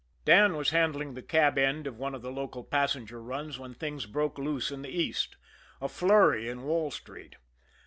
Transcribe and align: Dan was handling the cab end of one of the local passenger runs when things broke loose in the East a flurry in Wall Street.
Dan 0.25 0.55
was 0.57 0.71
handling 0.71 1.13
the 1.13 1.21
cab 1.21 1.59
end 1.59 1.85
of 1.85 1.99
one 1.99 2.15
of 2.15 2.23
the 2.23 2.31
local 2.31 2.63
passenger 2.63 3.21
runs 3.21 3.59
when 3.59 3.75
things 3.75 4.07
broke 4.07 4.39
loose 4.39 4.71
in 4.71 4.81
the 4.81 4.89
East 4.89 5.35
a 5.79 5.87
flurry 5.87 6.49
in 6.49 6.63
Wall 6.63 6.89
Street. 6.89 7.35